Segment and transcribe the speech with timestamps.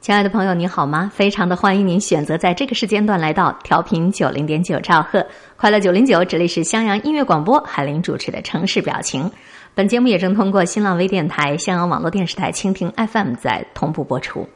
[0.00, 1.12] 亲爱的朋友，你好吗？
[1.14, 5.24] 非常的欢迎您选择在这个时间段来到调频九零点九兆赫
[5.58, 9.30] 快乐九零九，这里是襄阳音乐广播，海林主持的城市表情。
[9.74, 14.48] 本节目也正通过新浪微电台、襄阳网络电视台蜻蜓 FM 在同步播出。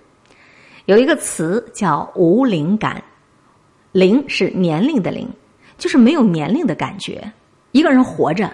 [0.86, 3.04] 有一个词叫无灵感，
[3.92, 5.28] 灵是年龄的灵，
[5.76, 7.22] 就是没有年龄的感觉。
[7.72, 8.50] 一个人活着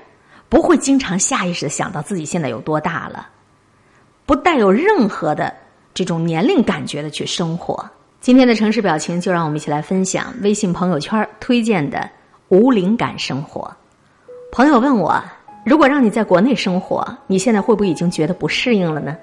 [0.48, 3.28] 不会经常下意识的想到自己现在有多大了，
[4.26, 5.54] 不带有任何的。
[5.92, 7.88] 这种年龄感觉的去生活。
[8.20, 12.08] 今天的城市表情，就让我们一起来分享微信朋友圈推荐的
[12.48, 13.70] 无灵感生活。
[14.52, 15.22] 朋友问我，
[15.64, 19.16] 如果让你在国内生活，你现在会不会已经觉得不适应了呢？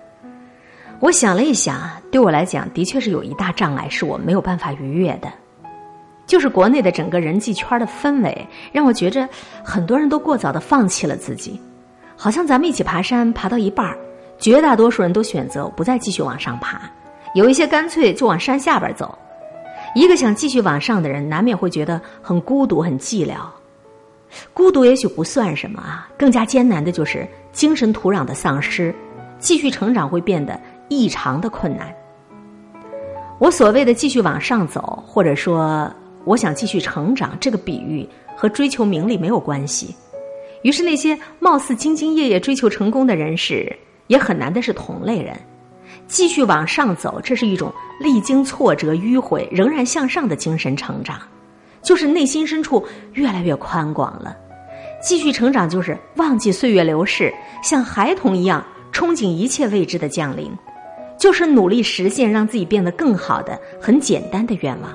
[0.99, 5.31] 我想了一想，对我来讲，的确是有一大障碍是我没有办法逾越的，
[6.25, 9.29] 就是国内的整个人际圈的氛围，让我觉着
[9.63, 11.61] 很多人都过早的放弃了自己，
[12.15, 13.95] 好像咱们一起爬山，爬到一半儿。
[14.39, 16.81] 绝大多数人都选择不再继续往上爬，
[17.33, 19.17] 有一些干脆就往山下边走。
[19.95, 23.35] 一个想继续往上的人，难免会觉得很孤独、很寂寥。
[24.53, 28.93] 孤独也许不算什么啊，更加艰难的就是精神土壤的丧失，
[29.39, 31.91] 继续成长会变得异常的困难。
[33.39, 35.91] 我所谓的继续往上走，或者说
[36.25, 39.95] 我想继续成长，这个比喻和追求名利没有关系。
[40.63, 43.75] 于是那些貌似兢兢业业追求成功的人士。
[44.07, 45.37] 也很难的是同类人，
[46.07, 51.19] 继续往上走，这是一种历经挫折迂回仍然向上的精神成长，
[51.81, 54.35] 就是内心深处越来越宽广了。
[55.01, 60.51] 继续成长就是忘记岁月流逝，像孩童一样憧憬一切未知的降临，
[61.19, 64.91] 就是努力实现让自己变得更好的很简单的愿望。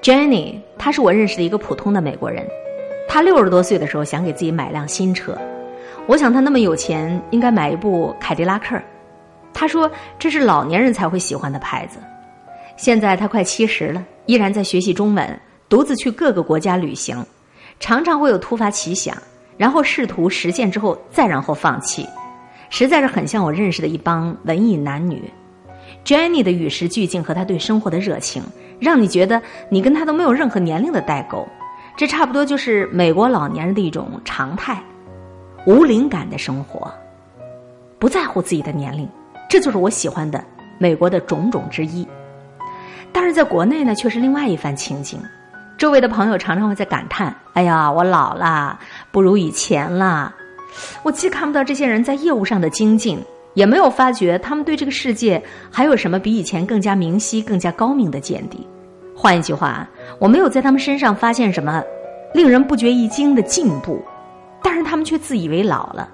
[0.00, 2.46] Jenny，她是我认识的一个普通的美国人，
[3.06, 5.36] 她六十多岁的时候想给自己买辆新车。
[6.08, 8.80] 我想他那么有钱，应该买一部凯迪拉克。
[9.52, 11.98] 他说这是老年人才会喜欢的牌子。
[12.78, 17.22] 现在他快七十了，依然在学习中文，独自去各个国家旅行，
[17.78, 19.14] 常常会有突发奇想，
[19.58, 22.08] 然后试图实现之后再然后放弃，
[22.70, 25.30] 实在是很像我认识的一帮文艺男女。
[26.06, 28.42] Jenny 的与时俱进和他对生活的热情，
[28.80, 31.46] 让你觉得你跟他都没有任何年龄的代沟。
[31.98, 34.82] 这差不多就是美国老年人的一种常态。
[35.66, 36.92] 无灵感的生活，
[37.98, 39.08] 不在乎自己的年龄，
[39.48, 40.42] 这就是我喜欢的
[40.78, 42.06] 美国的种种之一。
[43.12, 45.20] 但是在国内呢，却是另外一番情景。
[45.76, 48.78] 周围的朋友常常会在感叹：“哎呀，我老了，
[49.12, 50.34] 不如以前了。”
[51.02, 53.18] 我既看不到这些人在业务上的精进，
[53.54, 58.66] 也没有发觉他们对这个世界还有什么比以前更加明晰、更加高明的见地。
[59.14, 59.88] 换一句话，
[60.18, 61.82] 我没有在他们身上发现什么
[62.34, 64.00] 令人不觉一惊的进步。
[64.62, 66.08] 但是他们却自以为老了，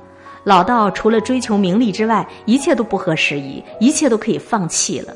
[0.44, 5.14] 老到除了追求名利之外，一切都不合时宜，一切都可以放弃了。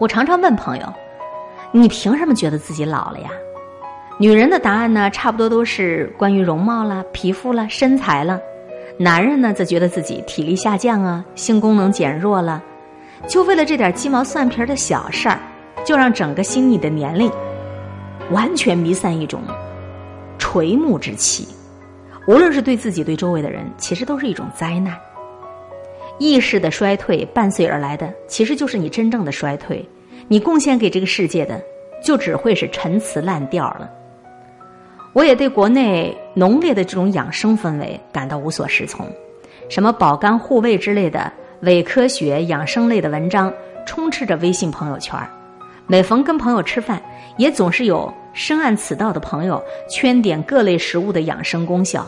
[0.00, 0.86] 我常常问朋友
[1.72, 3.30] ：“你凭什么觉得自己老了呀？”
[4.18, 8.38] 女人的答案呢，差不多都是关于容貌啦、皮肤啦、身材了；
[8.98, 12.62] 男人呢，则觉得自己体力下降啊，性功能减弱了。
[13.26, 15.40] 就为了这点鸡毛蒜皮的小事儿，
[15.84, 17.30] 就让整个心里的年龄
[18.30, 19.42] 完全弥散一种
[20.38, 21.48] 垂暮之气。
[22.26, 24.96] 无论是对自己对周围的人，其实都是一种灾难。
[26.18, 29.84] 意识的衰退伴随而来的，其实就是你真正的衰退。
[30.28, 31.60] 你贡献给这个世界的，
[32.04, 33.90] 就只会是陈词滥调了。
[35.12, 39.04] 我也对国内浓烈的这种养生氛围感到无所适从，
[39.68, 41.30] 什么保肝护胃之类的
[41.62, 43.52] 伪科学养生类的文章
[43.84, 45.18] 充斥着微信朋友圈
[45.86, 47.02] 每逢跟朋友吃饭，
[47.36, 48.12] 也总是有。
[48.32, 52.06] 深谙此道的朋友圈点各类食物的养生功效，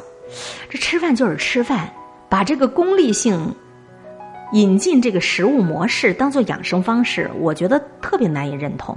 [0.70, 1.92] 这吃饭就是吃饭，
[2.28, 3.54] 把这个功利性
[4.52, 8.96] 引进这个食物模式当做养生方式，我觉得特别难以认同。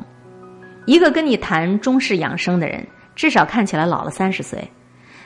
[0.86, 4.66] 一个跟你谈中式养生的人，至少看起来老了三十岁，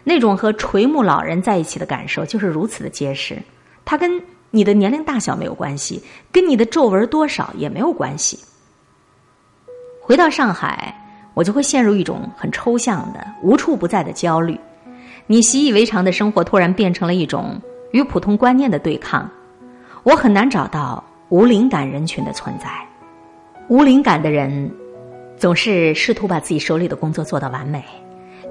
[0.04, 3.38] 那种和垂暮老人在一起的感受就是如此的结实。
[3.86, 8.40] 它跟你的年龄大小没有关系，跟你的皱纹多少也没有关系。
[10.02, 10.98] 回到上海。
[11.34, 14.60] 我就会陷入一种很抽象的、无处不在的焦虑。
[15.28, 17.60] 你习以为常的生活突然变成了一种
[17.92, 19.30] 与普通观念的对抗。
[20.04, 22.70] 我很难找到无灵感人群的存在。
[23.68, 24.70] 无灵感的人
[25.38, 27.84] 总是试图把自己手里的工作做到完美，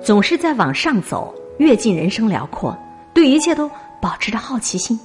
[0.02, 2.76] 总是在往上走，跃进人生辽阔，
[3.12, 4.98] 对一切都保持着好奇心。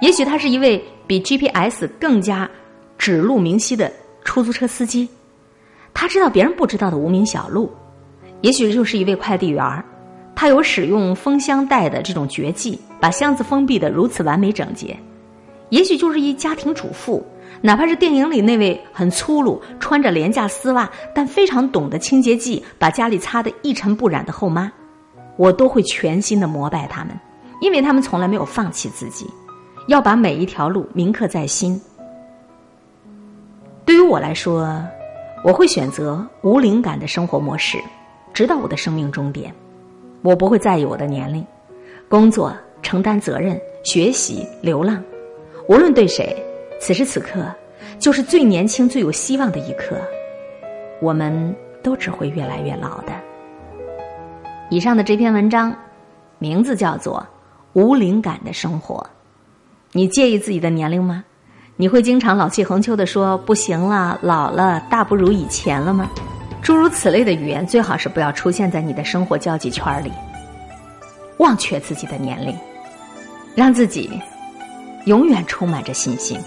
[0.00, 2.50] 也许他是一位比 GPS 更加
[2.98, 3.90] 指路明晰的
[4.24, 5.08] 出租车司机。
[5.94, 7.72] 他知道别人不知道的无名小路，
[8.42, 9.82] 也许就是一位快递员儿，
[10.34, 14.94] 他有使用封箱袋的这种绝技，把箱子封闭的如此完美整洁；
[15.70, 17.24] 也许就是一家庭主妇，
[17.62, 24.70] 哪怕是电影里那位很粗鲁、穿着廉价丝袜但非常懂得清洁剂，把家里擦得一尘不染的后妈，
[25.36, 27.18] 我都会全心的膜拜他们，
[27.60, 29.26] 因为他们从来没有放弃自己，
[29.86, 31.80] 要把每一条路铭刻在心。
[33.86, 34.82] 对于我来说，
[35.44, 37.76] 我会选择无灵感的生活模式，
[38.32, 39.54] 直到我的生命终点。
[40.22, 41.46] 我不会在意我的年龄，
[42.08, 45.04] 工作、承担责任、学习、流浪，
[45.68, 46.34] 无论对谁，
[46.80, 47.44] 此时此刻
[47.98, 49.98] 就是最年轻、最有希望的一刻。
[51.02, 53.12] 我们都只会越来越老的。
[54.70, 55.76] 以上的这篇文章，
[56.38, 57.20] 名字叫做
[57.78, 58.96] 《无灵感的生活》。
[59.92, 61.22] 你介意自己的年龄吗？
[61.76, 66.08] 你会经常老气横秋的说“不行了，老了，大不如以前了”吗？
[66.62, 70.12] 诸如此类的语言，最好是不要出现在你的生活交际圈里。
[71.38, 72.56] 忘却自己的年龄，
[73.56, 74.08] 让自己
[75.06, 76.38] 永远充满着信心。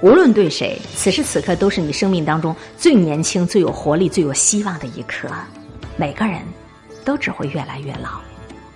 [0.00, 5.28] 无论对谁，此时此刻都是你生命当中最年轻、最有活力、最有希望的一刻。
[5.96, 6.40] 每个人
[7.04, 8.20] 都只会越来越老，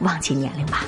[0.00, 0.80] 忘记年龄吧。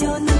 [0.00, 0.39] 生命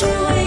[0.00, 0.39] 的